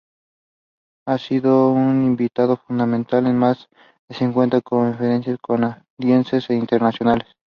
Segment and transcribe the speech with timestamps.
[1.07, 3.69] Ha sido un invitado fundamental en más
[4.09, 7.27] de cincuenta conferencias canadienses e internacionales.